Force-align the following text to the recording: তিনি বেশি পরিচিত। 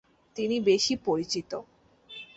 তিনি 0.35 0.55
বেশি 0.61 0.93
পরিচিত। 1.05 1.51